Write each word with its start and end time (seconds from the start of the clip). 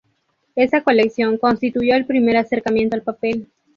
Esta 0.55 0.81
colección 0.81 1.37
constituyó 1.37 1.93
el 1.93 2.07
primer 2.07 2.35
acercamiento 2.35 2.95
al 2.95 3.03
papel. 3.03 3.47